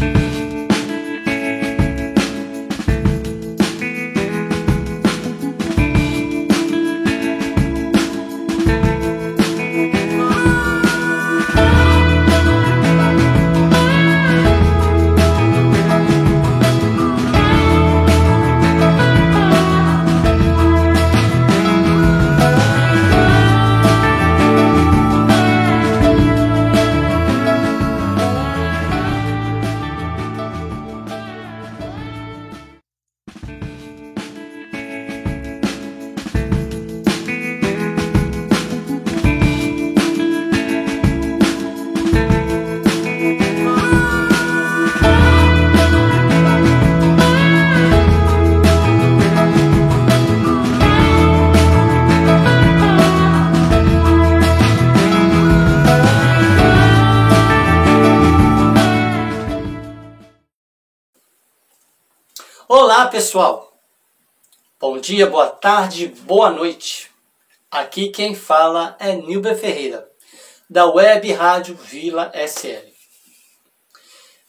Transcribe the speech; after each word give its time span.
Olá 0.00 0.39
pessoal, 63.20 63.78
bom 64.80 64.96
dia, 64.96 65.26
boa 65.26 65.46
tarde, 65.46 66.06
boa 66.06 66.48
noite. 66.48 67.10
Aqui 67.70 68.08
quem 68.08 68.34
fala 68.34 68.96
é 68.98 69.14
Nilber 69.14 69.54
Ferreira, 69.58 70.08
da 70.70 70.86
Web 70.86 71.30
Rádio 71.34 71.74
Vila 71.74 72.32
SL. 72.34 72.88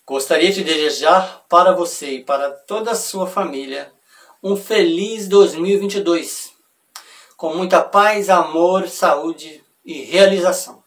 Gostaria 0.08 0.54
de 0.54 0.64
desejar 0.64 1.44
para 1.50 1.74
você 1.74 2.12
e 2.12 2.24
para 2.24 2.50
toda 2.50 2.92
a 2.92 2.96
sua 2.96 3.28
família 3.28 3.92
um 4.42 4.56
feliz 4.56 5.28
2022, 5.28 6.54
com 7.36 7.54
muita 7.54 7.82
paz, 7.82 8.30
amor, 8.30 8.88
saúde 8.88 9.62
e 9.84 10.02
realização. 10.04 10.82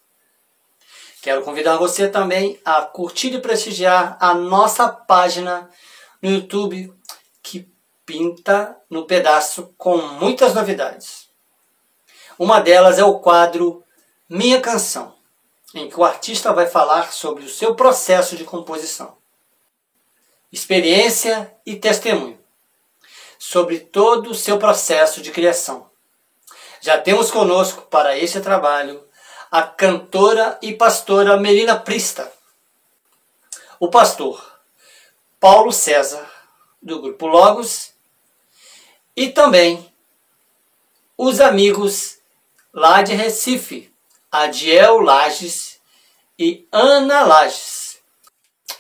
Quero 1.21 1.43
convidar 1.43 1.77
você 1.77 2.09
também 2.09 2.59
a 2.65 2.81
curtir 2.81 3.35
e 3.35 3.43
prestigiar 3.43 4.17
a 4.19 4.33
nossa 4.33 4.89
página 4.89 5.69
no 6.23 6.31
YouTube 6.31 6.91
pinta 8.07 8.77
no 8.89 9.07
pedaço 9.07 9.75
com 9.77 9.97
muitas 9.97 10.55
novidades. 10.55 11.29
Uma 12.39 12.61
delas 12.61 12.99
é 12.99 13.05
o 13.05 13.19
quadro 13.21 13.83
Minha 14.29 14.61
Canção, 14.61 15.15
em 15.75 15.89
que 15.89 15.99
o 15.99 16.05
artista 16.05 16.53
vai 16.53 16.67
falar 16.67 17.13
sobre 17.13 17.45
o 17.45 17.49
seu 17.49 17.75
processo 17.75 18.37
de 18.37 18.45
composição, 18.45 19.17
experiência 20.53 21.55
e 21.65 21.77
testemunho, 21.77 22.39
sobre 23.39 23.81
todo 23.81 24.31
o 24.31 24.35
seu 24.35 24.59
processo 24.59 25.21
de 25.21 25.31
criação. 25.31 25.91
Já 26.81 27.01
temos 27.01 27.31
conosco 27.31 27.83
para 27.83 28.19
esse 28.19 28.41
trabalho 28.41 29.03
a 29.51 29.63
cantora 29.63 30.59
e 30.61 30.75
pastora 30.75 31.37
Melina 31.37 31.79
Prista, 31.79 32.31
o 33.79 33.89
pastor 33.89 34.61
Paulo 35.39 35.73
César, 35.73 36.29
do 36.83 37.01
grupo 37.01 37.27
Logos, 37.27 37.94
e 39.17 39.29
também 39.31 39.93
os 41.17 41.41
amigos 41.41 42.19
lá 42.73 43.03
de 43.03 43.15
Recife, 43.15 43.93
Adiel 44.31 44.99
Lages 45.01 45.81
e 46.39 46.67
Ana 46.73 47.25
Lages, 47.25 47.99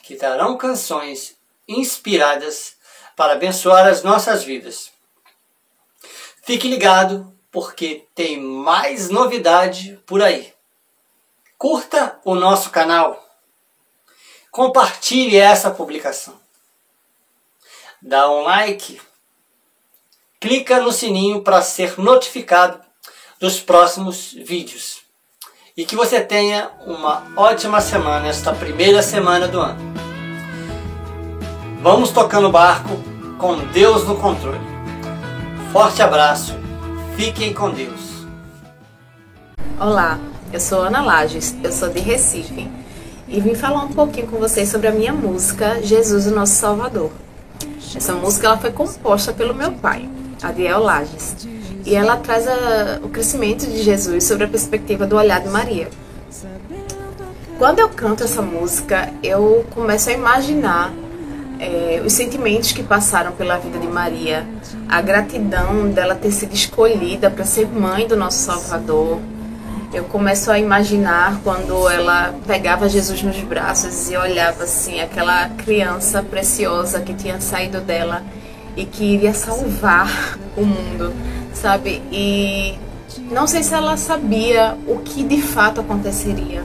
que 0.03 0.17
darão 0.17 0.57
canções 0.57 1.37
inspiradas 1.69 2.77
para 3.17 3.35
abençoar 3.35 3.87
as 3.87 4.03
nossas 4.03 4.43
vidas. 4.43 4.93
Fique 6.43 6.69
ligado, 6.69 7.33
porque 7.51 8.07
tem 8.15 8.41
mais 8.41 9.09
novidade 9.09 9.99
por 10.05 10.21
aí. 10.21 10.53
Curta 11.57 12.21
o 12.25 12.35
nosso 12.35 12.71
canal. 12.71 13.25
Compartilhe 14.51 15.39
essa 15.39 15.71
publicação. 15.71 16.39
Dá 18.03 18.29
um 18.29 18.43
like 18.43 19.01
clica 20.45 20.79
no 20.79 20.93
sininho 20.93 21.41
para 21.41 21.63
ser 21.63 21.95
notificado 21.97 22.79
dos 23.41 23.61
próximos 23.61 24.35
vídeos. 24.35 24.99
E 25.75 25.87
que 25.87 25.97
você 25.97 26.21
tenha 26.21 26.71
uma 26.87 27.23
ótima 27.35 27.81
semana, 27.81 28.29
esta 28.29 28.53
primeira 28.53 29.03
semana 29.03 29.49
do 29.49 29.59
ano. 29.59 29.81
Vamos 31.81 32.11
tocando 32.11 32.49
o 32.49 32.53
barco 32.53 32.91
com 33.39 33.57
Deus 33.69 34.07
no 34.07 34.17
controle. 34.17 34.61
Forte 35.73 36.03
abraço, 36.03 36.53
fiquem 37.17 37.55
com 37.55 37.71
Deus. 37.71 38.27
Olá, 39.81 40.21
eu 40.53 40.61
sou 40.61 40.83
Ana 40.83 41.01
Lages, 41.01 41.57
eu 41.65 41.73
sou 41.73 41.89
de 41.89 42.01
Recife 42.01 42.71
e 43.27 43.41
vim 43.41 43.55
falar 43.55 43.83
um 43.85 43.93
pouquinho 43.95 44.27
com 44.27 44.37
vocês 44.37 44.69
sobre 44.69 44.89
a 44.89 44.93
minha 44.93 45.15
música 45.15 45.81
Jesus, 45.81 46.27
o 46.27 46.35
Nosso 46.35 46.53
Salvador. 46.53 47.11
Essa 47.97 48.13
música 48.13 48.49
ela 48.49 48.59
foi 48.59 48.73
composta 48.73 49.33
pelo 49.33 49.55
meu 49.55 49.73
pai. 49.73 50.07
Adiel 50.43 50.81
Lages. 50.81 51.47
E 51.85 51.95
ela 51.95 52.17
traz 52.17 52.49
a, 52.49 53.01
o 53.03 53.09
crescimento 53.09 53.67
de 53.67 53.83
Jesus 53.83 54.25
sobre 54.25 54.45
a 54.45 54.49
perspectiva 54.49 55.07
do 55.07 55.17
olhar 55.17 55.41
de 55.41 55.49
Maria. 55.49 55.89
Quando 57.59 57.79
eu 57.79 57.89
canto 57.89 58.25
essa 58.25 58.43
música, 58.43 59.13
eu 59.23 59.65
começo 59.71 60.11
a 60.11 60.13
imaginar 60.13 60.93
é, 61.61 62.03
os 62.05 62.13
sentimentos 62.13 62.73
que 62.73 62.83
passaram 62.83 63.33
pela 63.33 63.59
vida 63.59 63.79
de 63.79 63.87
Maria, 63.87 64.47
a 64.89 65.01
gratidão 65.01 65.89
dela 65.89 66.15
ter 66.15 66.33
sido 66.33 66.53
escolhida 66.53 67.31
para 67.31 67.45
ser 67.45 67.67
mãe 67.67 68.07
do 68.07 68.17
nosso 68.17 68.39
Salvador. 68.39 69.21
Eu 69.93 70.05
começo 70.05 70.51
a 70.51 70.59
imaginar 70.59 71.41
quando 71.45 71.89
ela 71.89 72.35
pegava 72.47 72.89
Jesus 72.89 73.23
nos 73.23 73.39
braços 73.43 74.11
e 74.11 74.17
olhava 74.17 74.65
assim, 74.65 75.01
aquela 75.01 75.49
criança 75.51 76.23
preciosa 76.23 77.01
que 77.01 77.15
tinha 77.15 77.41
saído 77.41 77.81
dela 77.81 78.23
e 78.77 78.85
que 78.85 79.05
iria 79.05 79.35
salvar 79.35 80.39
o 80.57 80.65
mundo, 80.65 81.13
sabe? 81.53 82.03
E 82.11 82.79
não 83.31 83.47
sei 83.47 83.63
se 83.63 83.75
ela 83.75 83.97
sabia 83.97 84.77
o 84.87 84.99
que 84.99 85.23
de 85.23 85.41
fato 85.41 85.81
aconteceria 85.81 86.65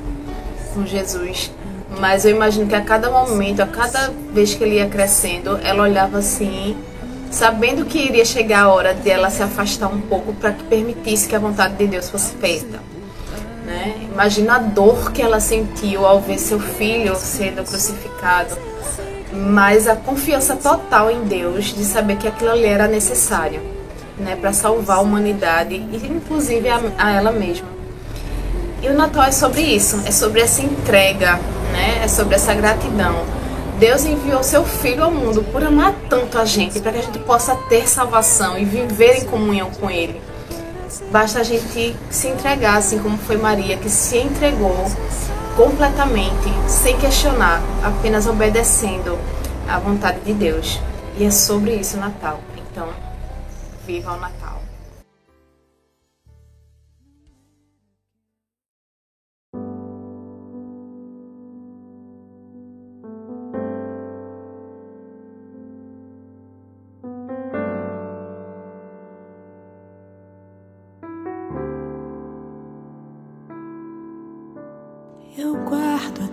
com 0.73 0.85
Jesus, 0.85 1.51
mas 1.99 2.25
eu 2.25 2.31
imagino 2.31 2.67
que 2.67 2.75
a 2.75 2.81
cada 2.81 3.09
momento, 3.09 3.61
a 3.61 3.67
cada 3.67 4.11
vez 4.33 4.53
que 4.53 4.63
ele 4.63 4.75
ia 4.75 4.87
crescendo, 4.87 5.59
ela 5.63 5.83
olhava 5.83 6.19
assim, 6.19 6.75
sabendo 7.31 7.85
que 7.85 7.97
iria 7.99 8.25
chegar 8.25 8.63
a 8.63 8.69
hora 8.69 8.93
de 8.93 9.09
ela 9.09 9.29
se 9.29 9.41
afastar 9.41 9.87
um 9.87 10.01
pouco 10.01 10.33
para 10.33 10.51
que 10.51 10.63
permitisse 10.63 11.27
que 11.27 11.35
a 11.35 11.39
vontade 11.39 11.75
de 11.75 11.87
Deus 11.87 12.09
fosse 12.09 12.33
feita. 12.35 12.79
Né? 13.65 14.07
Imagina 14.11 14.55
a 14.55 14.59
dor 14.59 15.11
que 15.11 15.21
ela 15.21 15.39
sentiu 15.39 16.05
ao 16.05 16.19
ver 16.19 16.39
seu 16.39 16.59
filho 16.59 17.15
sendo 17.15 17.63
crucificado 17.63 18.57
mas 19.31 19.87
a 19.87 19.95
confiança 19.95 20.55
total 20.55 21.11
em 21.11 21.23
Deus 21.23 21.65
de 21.65 21.83
saber 21.83 22.17
que 22.17 22.27
aquilo 22.27 22.51
ali 22.51 22.65
era 22.65 22.87
necessário, 22.87 23.61
né, 24.17 24.35
para 24.35 24.51
salvar 24.53 24.97
a 24.97 25.01
humanidade 25.01 25.75
e 25.75 26.07
inclusive 26.07 26.67
a, 26.69 26.81
a, 26.97 27.11
ela 27.11 27.31
mesma. 27.31 27.67
E 28.81 28.87
o 28.87 28.93
Natal 28.93 29.23
é 29.23 29.31
sobre 29.31 29.61
isso, 29.61 30.01
é 30.05 30.11
sobre 30.11 30.41
essa 30.41 30.61
entrega, 30.61 31.35
né, 31.71 32.01
é 32.03 32.07
sobre 32.07 32.35
essa 32.35 32.53
gratidão. 32.53 33.25
Deus 33.77 34.03
enviou 34.03 34.43
seu 34.43 34.65
Filho 34.65 35.03
ao 35.03 35.11
mundo 35.11 35.41
por 35.51 35.63
amar 35.63 35.93
tanto 36.09 36.37
a 36.37 36.43
gente, 36.43 36.79
para 36.79 36.91
que 36.91 36.99
a 36.99 37.01
gente 37.01 37.19
possa 37.19 37.55
ter 37.69 37.87
salvação 37.87 38.57
e 38.57 38.65
viver 38.65 39.19
em 39.19 39.25
comunhão 39.25 39.69
com 39.71 39.89
Ele. 39.89 40.21
Basta 41.11 41.39
a 41.39 41.43
gente 41.43 41.95
se 42.09 42.27
entregar, 42.27 42.77
assim 42.77 42.99
como 42.99 43.17
foi 43.17 43.37
Maria, 43.37 43.77
que 43.77 43.89
se 43.89 44.17
entregou 44.17 44.85
completamente, 45.59 46.49
sem 46.69 46.97
questionar, 46.97 47.61
apenas 47.83 48.25
obedecendo 48.25 49.19
à 49.67 49.77
vontade 49.77 50.21
de 50.21 50.33
Deus. 50.33 50.79
E 51.17 51.25
é 51.25 51.31
sobre 51.31 51.75
isso 51.75 51.97
o 51.97 51.99
Natal. 51.99 52.39
Então, 52.55 52.87
viva 53.85 54.13
o 54.13 54.17
Natal. 54.17 54.48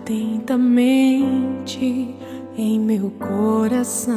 Atentamente 0.06 2.14
em 2.56 2.78
meu 2.78 3.10
coração. 3.18 4.14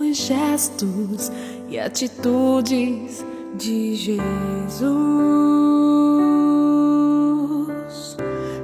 Os 0.00 0.16
gestos 0.16 1.30
e 1.68 1.78
atitudes 1.78 3.22
de 3.58 3.94
Jesus, 3.94 4.88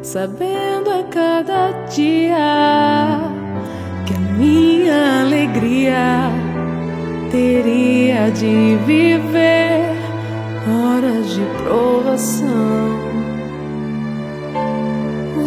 sabendo 0.03 0.91
a 0.91 1.05
cada 1.11 1.73
dia 1.89 3.21
que 4.07 4.15
a 4.15 4.19
minha 4.39 5.21
alegria 5.21 6.31
teria 7.31 8.31
de 8.31 8.77
viver 8.87 9.85
horas 10.67 11.29
de 11.29 11.43
provação. 11.63 13.00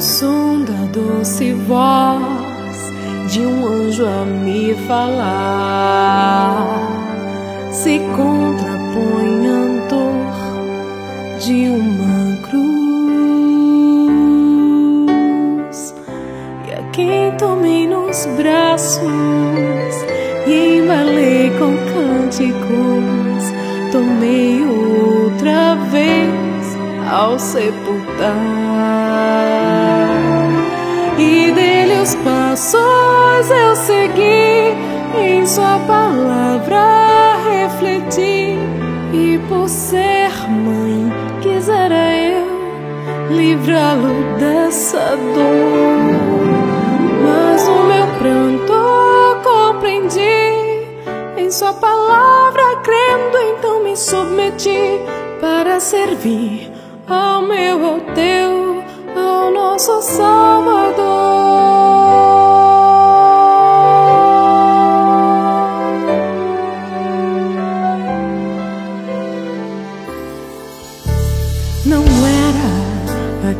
Som 0.03 0.65
da 0.65 0.85
doce 0.91 1.53
voz 1.53 2.91
de 3.31 3.39
um 3.39 3.65
anjo 3.65 4.05
a 4.05 4.25
me 4.25 4.75
falar 4.85 6.67
se 7.71 8.00
contrapõe 8.13 9.47
à 9.47 9.88
dor 9.88 10.27
de 11.39 11.69
uma 11.69 12.35
cruz. 12.41 12.59
E 16.67 16.73
a 16.73 16.83
quem 16.91 17.31
tomei 17.38 17.88
nos 17.88 18.25
braços 18.35 18.99
e 20.45 20.79
embalei 20.79 21.49
com 21.51 21.77
cânticos, 21.94 23.53
tomei 23.94 24.61
outra 24.65 25.75
vez 25.89 26.75
ao 27.09 27.39
sepultar. 27.39 28.83
Os 32.03 32.15
passos 32.15 33.50
eu 33.50 33.75
segui, 33.77 34.75
em 35.17 35.47
Sua 35.47 35.79
palavra 35.88 37.38
refleti. 37.50 38.57
E 39.13 39.39
por 39.47 39.69
ser 39.69 40.29
mãe, 40.50 41.13
quisera 41.41 42.13
eu 42.13 42.45
livrá-lo 43.29 44.38
dessa 44.38 45.15
dor. 45.15 46.03
Mas 47.23 47.65
o 47.69 47.83
meu 47.85 48.07
pranto 48.19 49.41
compreendi 49.41 50.85
em 51.38 51.49
Sua 51.49 51.71
palavra, 51.71 52.81
crendo, 52.83 53.38
então 53.56 53.81
me 53.81 53.95
submeti 53.95 54.99
para 55.39 55.79
servir 55.79 56.69
ao 57.07 57.44
meu, 57.44 57.85
ao 57.85 57.99
teu, 58.13 58.83
ao 59.15 59.51
nosso 59.51 60.01
Salvador. 60.01 61.32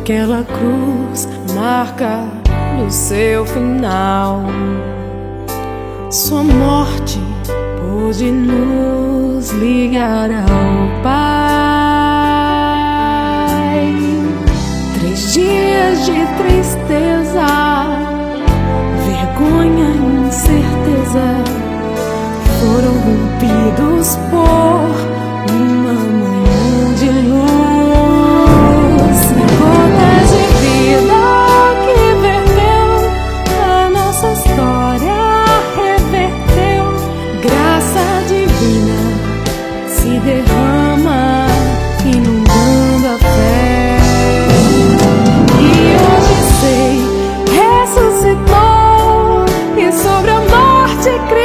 Aquela 0.04 0.44
cruz 0.44 1.26
marca 1.54 2.28
do 2.76 2.90
seu 2.90 3.46
final. 3.46 4.44
Sua 6.10 6.44
morte 6.44 7.18
pôde 7.80 8.30
nos 8.30 9.50
ligar 9.52 10.30
ao 10.30 11.02
Pai. 11.02 11.24
Três 14.98 15.32
dias 15.32 16.04
de 16.04 16.26
tristeza, 16.36 17.46
vergonha 19.06 19.88
e 19.88 20.26
incerteza 20.26 21.42
foram 22.60 22.92
rompidos 22.92 24.18
por 24.30 24.63
morte 51.04 51.28
Cristo 51.28 51.43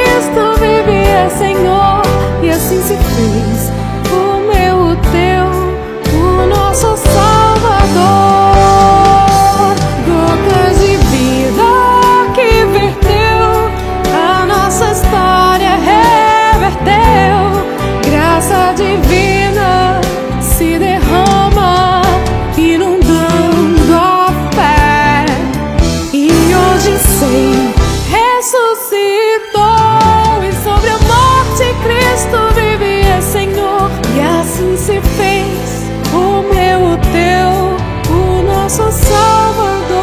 nosso 38.70 38.92
Salvador. 38.92 39.98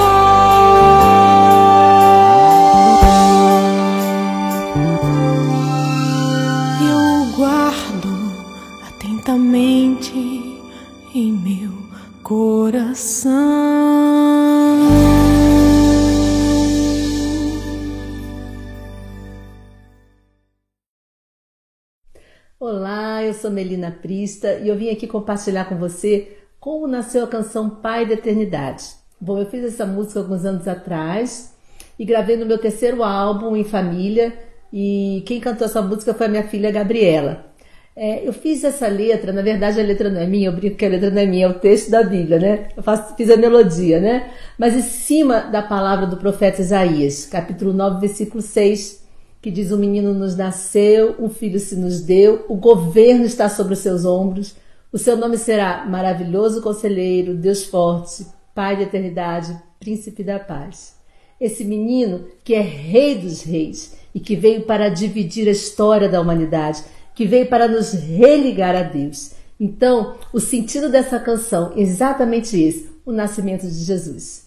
Eu 6.84 7.00
o 7.22 7.38
guardo 7.38 8.12
atentamente 8.86 10.12
em 11.16 11.32
meu 11.32 11.72
coração. 12.24 13.38
Olá, 22.60 23.24
eu 23.24 23.34
sou 23.34 23.50
Melina 23.50 23.92
Prista 23.92 24.56
e 24.56 24.68
eu 24.68 24.76
vim 24.76 24.90
aqui 24.90 25.08
compartilhar 25.08 25.66
com 25.66 25.78
você 25.78 26.38
como 26.60 26.88
nasceu 26.88 27.24
a 27.24 27.28
canção 27.28 27.70
Pai 27.70 28.06
da 28.06 28.14
Eternidade. 28.14 28.86
Bom, 29.20 29.40
eu 29.40 29.46
fiz 29.46 29.64
essa 29.64 29.86
música 29.86 30.20
alguns 30.20 30.46
anos 30.46 30.68
atrás 30.68 31.54
e 31.98 32.06
gravei 32.06 32.38
no 32.38 32.46
meu 32.46 32.58
terceiro 32.58 33.04
álbum 33.04 33.56
em 33.56 33.64
família 33.64 34.34
e 34.72 35.24
quem 35.26 35.40
cantou 35.40 35.66
essa 35.66 35.82
música 35.82 36.14
foi 36.14 36.26
a 36.26 36.30
minha 36.30 36.44
filha 36.44 36.72
Gabriela. 36.72 37.46
É, 37.96 38.28
eu 38.28 38.32
fiz 38.32 38.64
essa 38.64 38.88
letra, 38.88 39.34
na 39.34 39.42
verdade 39.42 39.80
a 39.80 39.84
letra 39.84 40.08
não 40.08 40.22
é 40.22 40.28
minha, 40.28 40.50
eu 40.50 40.54
brinco 40.54 40.76
que 40.76 40.86
a 40.86 40.90
letra 40.90 41.10
não 41.10 41.20
é 41.20 41.26
minha, 41.26 41.48
é 41.48 41.50
o 41.50 41.56
texto 41.56 41.90
da 41.90 42.04
Bíblia, 42.04 42.38
né? 42.38 42.68
Eu 42.78 42.84
faço, 42.84 43.16
fiz 43.16 43.28
a 43.32 43.36
melodia, 43.36 44.00
né? 44.00 44.30
Mas 44.56 44.76
em 44.76 44.84
cima 44.84 45.40
da 45.40 45.64
palavra 45.64 46.06
do 46.06 46.18
profeta 46.18 46.62
Isaías, 46.62 47.26
capítulo 47.26 47.74
9, 47.74 48.00
versículo 48.00 48.40
6, 48.40 49.04
que 49.42 49.50
diz: 49.50 49.72
O 49.72 49.80
menino 49.80 50.14
nos 50.14 50.36
nasceu, 50.36 51.16
um 51.20 51.28
filho 51.28 51.60
se 51.60 51.76
nos 51.76 52.02
deu, 52.02 52.46
o 52.48 52.56
governo 52.56 53.26
está 53.26 53.50
sobre 53.50 53.74
os 53.74 53.80
seus 53.80 54.06
ombros, 54.06 54.56
o 54.92 54.98
seu 54.98 55.18
nome 55.18 55.38
será 55.38 55.86
Maravilhoso 55.86 56.62
Conselheiro, 56.62 57.36
Deus 57.36 57.66
Forte, 57.66 58.26
Pai 58.56 58.78
da 58.78 58.84
Eternidade, 58.84 59.56
Príncipe 59.80 60.24
da 60.24 60.40
Paz. 60.40 60.96
Esse 61.40 61.64
menino 61.64 62.26
que 62.44 62.54
é 62.54 62.62
Rei 62.62 63.16
dos 63.16 63.44
Reis 63.44 63.96
e 64.16 64.20
que 64.20 64.36
veio 64.36 64.64
para 64.64 64.90
dividir 64.90 65.48
a 65.48 65.52
história 65.52 66.10
da 66.10 66.22
humanidade, 66.22 66.84
que 67.14 67.26
veio 67.26 67.48
para 67.48 67.68
nos 67.68 67.94
religar 67.94 68.76
a 68.76 68.84
Deus. 68.84 69.32
Então, 69.60 70.16
o 70.32 70.40
sentido 70.40 70.90
dessa 70.90 71.20
canção 71.20 71.74
é 71.76 71.82
exatamente 71.82 72.60
esse: 72.60 72.90
o 73.06 73.12
nascimento 73.12 73.68
de 73.68 73.84
Jesus. 73.84 74.47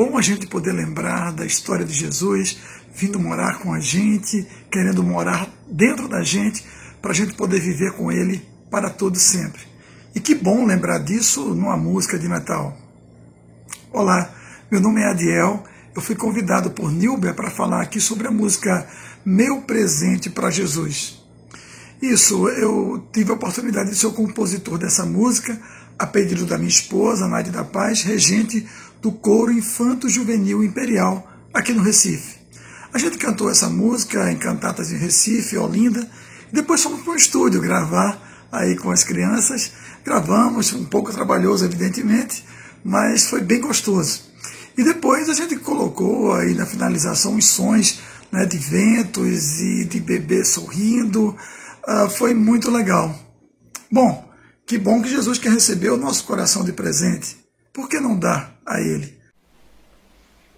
Bom 0.00 0.16
a 0.16 0.22
gente 0.22 0.46
poder 0.46 0.72
lembrar 0.72 1.30
da 1.30 1.44
história 1.44 1.84
de 1.84 1.92
Jesus 1.92 2.56
vindo 2.94 3.20
morar 3.20 3.58
com 3.58 3.74
a 3.74 3.80
gente, 3.80 4.48
querendo 4.70 5.02
morar 5.02 5.46
dentro 5.70 6.08
da 6.08 6.22
gente, 6.22 6.64
para 7.02 7.10
a 7.10 7.14
gente 7.14 7.34
poder 7.34 7.60
viver 7.60 7.92
com 7.92 8.10
Ele 8.10 8.42
para 8.70 8.88
todo 8.88 9.18
sempre. 9.18 9.60
E 10.14 10.18
que 10.18 10.34
bom 10.34 10.64
lembrar 10.64 11.00
disso 11.00 11.54
numa 11.54 11.76
música 11.76 12.18
de 12.18 12.28
Natal. 12.28 12.74
Olá, 13.92 14.32
meu 14.70 14.80
nome 14.80 15.02
é 15.02 15.10
Adiel. 15.10 15.64
Eu 15.94 16.00
fui 16.00 16.16
convidado 16.16 16.70
por 16.70 16.90
Nilber 16.90 17.34
para 17.34 17.50
falar 17.50 17.82
aqui 17.82 18.00
sobre 18.00 18.26
a 18.26 18.30
música 18.30 18.88
Meu 19.22 19.60
Presente 19.60 20.30
para 20.30 20.50
Jesus. 20.50 21.22
Isso, 22.00 22.48
eu 22.48 23.06
tive 23.12 23.32
a 23.32 23.34
oportunidade 23.34 23.90
de 23.90 23.96
ser 23.96 24.06
o 24.06 24.12
compositor 24.12 24.78
dessa 24.78 25.04
música, 25.04 25.60
a 25.98 26.06
pedido 26.06 26.46
da 26.46 26.56
minha 26.56 26.70
esposa, 26.70 27.28
Nádia 27.28 27.52
da 27.52 27.62
Paz, 27.62 28.02
regente 28.02 28.66
do 29.00 29.10
coro 29.10 29.52
Infanto 29.52 30.08
Juvenil 30.08 30.62
Imperial, 30.62 31.26
aqui 31.54 31.72
no 31.72 31.82
Recife. 31.82 32.38
A 32.92 32.98
gente 32.98 33.18
cantou 33.18 33.50
essa 33.50 33.68
música 33.68 34.30
em 34.30 34.36
cantatas 34.36 34.92
em 34.92 34.98
Recife, 34.98 35.56
Olinda, 35.56 36.06
e 36.50 36.54
depois 36.54 36.82
fomos 36.82 37.00
para 37.02 37.12
o 37.12 37.16
estúdio 37.16 37.60
gravar 37.60 38.20
aí 38.52 38.76
com 38.76 38.90
as 38.90 39.04
crianças. 39.04 39.72
Gravamos, 40.04 40.72
um 40.72 40.84
pouco 40.84 41.12
trabalhoso, 41.12 41.64
evidentemente, 41.64 42.44
mas 42.84 43.28
foi 43.28 43.40
bem 43.40 43.60
gostoso. 43.60 44.22
E 44.76 44.84
depois 44.84 45.28
a 45.28 45.34
gente 45.34 45.56
colocou 45.56 46.32
aí 46.34 46.54
na 46.54 46.66
finalização 46.66 47.36
os 47.36 47.46
sons 47.46 48.00
né, 48.30 48.44
de 48.44 48.58
ventos 48.58 49.60
e 49.60 49.84
de 49.84 50.00
bebê 50.00 50.44
sorrindo, 50.44 51.36
uh, 51.86 52.10
foi 52.10 52.34
muito 52.34 52.70
legal. 52.70 53.18
Bom, 53.90 54.28
que 54.66 54.78
bom 54.78 55.02
que 55.02 55.08
Jesus 55.08 55.38
quer 55.38 55.52
receber 55.52 55.90
o 55.90 55.96
nosso 55.96 56.24
coração 56.24 56.64
de 56.64 56.72
presente. 56.72 57.38
Por 57.72 57.88
que 57.88 57.98
não 58.00 58.18
dar 58.18 58.49
a 58.66 58.80
Ele? 58.80 59.20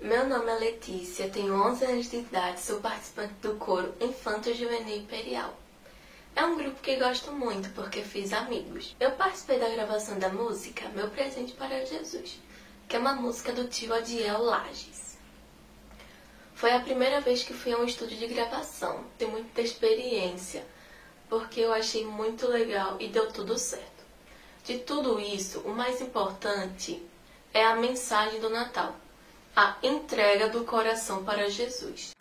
Meu 0.00 0.28
nome 0.28 0.50
é 0.50 0.58
Letícia, 0.58 1.28
tenho 1.30 1.54
11 1.54 1.84
anos 1.84 2.10
de 2.10 2.16
idade, 2.16 2.60
sou 2.60 2.80
participante 2.80 3.34
do 3.42 3.54
coro 3.54 3.94
Infanto 4.00 4.52
Juvenil 4.52 4.98
Imperial. 4.98 5.56
É 6.34 6.44
um 6.44 6.56
grupo 6.56 6.80
que 6.80 6.96
gosto 6.96 7.30
muito 7.30 7.68
porque 7.70 8.02
fiz 8.02 8.32
amigos. 8.32 8.96
Eu 8.98 9.12
participei 9.12 9.58
da 9.58 9.68
gravação 9.68 10.18
da 10.18 10.28
música 10.28 10.88
Meu 10.88 11.08
Presente 11.10 11.52
para 11.52 11.84
Jesus, 11.84 12.40
que 12.88 12.96
é 12.96 12.98
uma 12.98 13.14
música 13.14 13.52
do 13.52 13.68
tio 13.68 13.94
Adiel 13.94 14.42
Lages. 14.42 15.16
Foi 16.54 16.72
a 16.72 16.80
primeira 16.80 17.20
vez 17.20 17.44
que 17.44 17.54
fui 17.54 17.72
a 17.72 17.78
um 17.78 17.84
estúdio 17.84 18.16
de 18.16 18.26
gravação, 18.26 19.04
tenho 19.18 19.30
muita 19.30 19.60
experiência 19.60 20.64
porque 21.28 21.60
eu 21.60 21.72
achei 21.72 22.04
muito 22.04 22.46
legal 22.46 22.98
e 23.00 23.08
deu 23.08 23.32
tudo 23.32 23.56
certo. 23.56 24.04
De 24.64 24.78
tudo 24.80 25.18
isso, 25.18 25.60
o 25.60 25.70
mais 25.70 25.98
importante 26.02 27.02
é 27.54 27.64
a 27.64 27.76
mensagem 27.76 28.40
do 28.40 28.48
Natal, 28.48 28.96
a 29.54 29.76
entrega 29.82 30.48
do 30.48 30.64
coração 30.64 31.24
para 31.24 31.50
Jesus. 31.50 32.12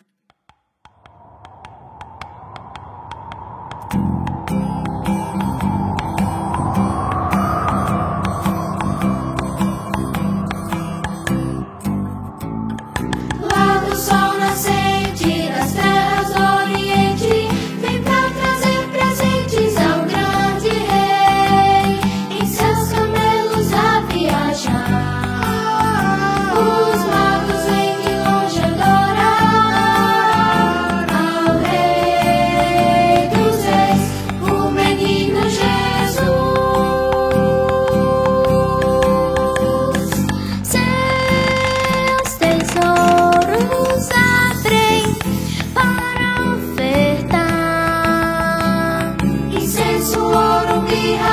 happy. 50.92 51.31